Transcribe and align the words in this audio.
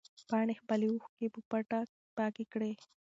پاڼې 0.29 0.53
خپلې 0.61 0.85
اوښکې 0.89 1.27
په 1.33 1.39
پټه 1.49 1.79
پاکې 2.17 2.43
کړې. 2.53 2.71